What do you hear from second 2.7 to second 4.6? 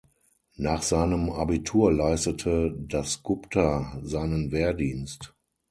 Das Gupta seinen